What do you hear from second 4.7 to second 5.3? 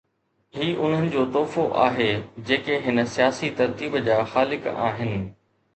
آهن.